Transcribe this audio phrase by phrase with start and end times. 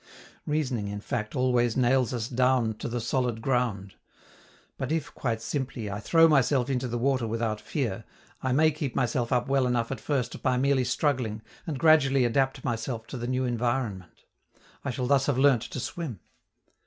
[0.47, 3.93] Reasoning, in fact, always nails us down to the solid ground.
[4.75, 8.03] But if, quite simply, I throw myself into the water without fear,
[8.41, 12.65] I may keep myself up well enough at first by merely struggling, and gradually adapt
[12.65, 14.23] myself to the new environment:
[14.83, 16.19] I shall thus have learnt to swim.